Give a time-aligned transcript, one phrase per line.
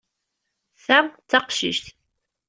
[0.85, 1.85] Ta d taqcict.